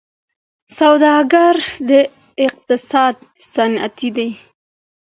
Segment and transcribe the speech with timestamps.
[0.77, 1.55] سوداګر
[1.89, 1.91] د
[2.47, 3.15] اقتصاد
[3.47, 4.29] ستني دي.